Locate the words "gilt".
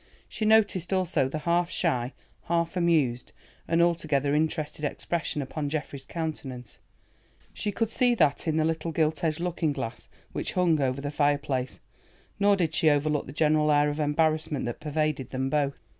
8.91-9.23